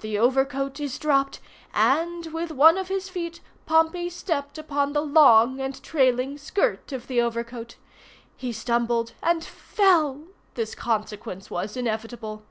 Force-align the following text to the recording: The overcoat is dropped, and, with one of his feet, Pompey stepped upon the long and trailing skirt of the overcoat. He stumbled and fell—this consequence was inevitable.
The 0.00 0.16
overcoat 0.18 0.80
is 0.80 0.98
dropped, 0.98 1.40
and, 1.74 2.24
with 2.28 2.50
one 2.50 2.78
of 2.78 2.88
his 2.88 3.10
feet, 3.10 3.42
Pompey 3.66 4.08
stepped 4.08 4.56
upon 4.56 4.94
the 4.94 5.02
long 5.02 5.60
and 5.60 5.82
trailing 5.82 6.38
skirt 6.38 6.90
of 6.90 7.06
the 7.06 7.20
overcoat. 7.20 7.76
He 8.34 8.50
stumbled 8.50 9.12
and 9.22 9.44
fell—this 9.44 10.74
consequence 10.74 11.50
was 11.50 11.76
inevitable. 11.76 12.44